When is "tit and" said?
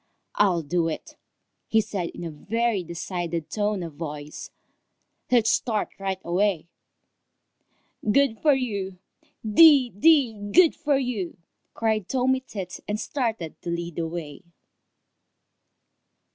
12.39-12.99